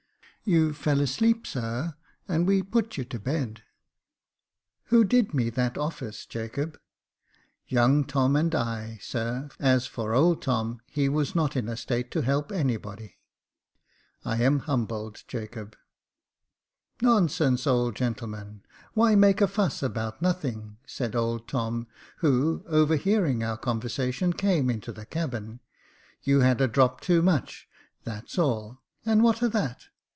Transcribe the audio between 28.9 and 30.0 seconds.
and what o' that